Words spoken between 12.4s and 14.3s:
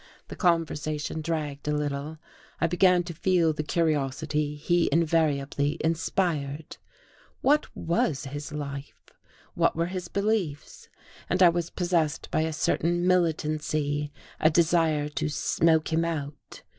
a certain militancy,